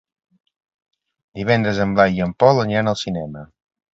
Divendres 1.41 1.83
en 1.85 1.93
Blai 1.99 2.17
i 2.19 2.25
en 2.27 2.35
Pol 2.45 2.65
aniran 2.65 2.93
al 2.93 3.01
cinema. 3.05 3.45